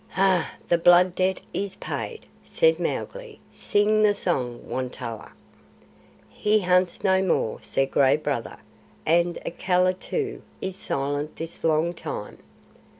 "Huh! 0.09 0.45
The 0.67 0.79
Blood 0.79 1.13
Debt 1.13 1.41
is 1.53 1.75
paid," 1.75 2.21
said 2.43 2.79
Mowgli. 2.79 3.39
"Sing 3.53 4.01
the 4.01 4.15
song, 4.15 4.67
Won 4.67 4.89
tolla." 4.89 5.33
"He 6.27 6.61
hunts 6.61 7.03
no 7.03 7.21
more," 7.21 7.59
said 7.61 7.91
Gray 7.91 8.15
Brother; 8.17 8.57
"and 9.05 9.37
Akela, 9.45 9.93
too, 9.93 10.41
is 10.59 10.75
silent 10.75 11.35
this 11.35 11.63
long 11.63 11.93
time." 11.93 12.39